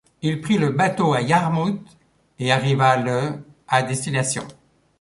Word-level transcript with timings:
Il 0.23 0.41
prit 0.41 0.57
le 0.57 0.71
bateau 0.71 1.13
à 1.13 1.21
Yarmouth 1.21 1.85
et 2.39 2.51
arriva 2.51 2.97
le 2.97 3.33
à 3.67 3.83
destination. 3.83 4.47